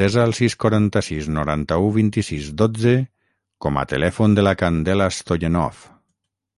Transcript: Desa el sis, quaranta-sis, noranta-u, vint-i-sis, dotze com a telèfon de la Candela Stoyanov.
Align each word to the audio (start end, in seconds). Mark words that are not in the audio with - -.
Desa 0.00 0.24
el 0.30 0.34
sis, 0.38 0.56
quaranta-sis, 0.64 1.28
noranta-u, 1.36 1.86
vint-i-sis, 1.96 2.50
dotze 2.64 2.94
com 3.66 3.82
a 3.84 3.88
telèfon 3.96 4.38
de 4.40 4.48
la 4.48 4.56
Candela 4.66 5.10
Stoyanov. 5.22 5.84